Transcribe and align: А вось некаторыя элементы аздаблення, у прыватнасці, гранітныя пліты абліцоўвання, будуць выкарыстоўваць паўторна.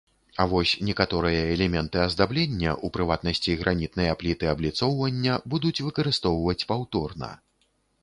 А 0.41 0.45
вось 0.51 0.71
некаторыя 0.87 1.41
элементы 1.57 1.97
аздаблення, 2.05 2.73
у 2.87 2.91
прыватнасці, 2.97 3.57
гранітныя 3.61 4.19
пліты 4.23 4.45
абліцоўвання, 4.57 5.39
будуць 5.55 5.79
выкарыстоўваць 5.91 6.61
паўторна. 6.75 7.35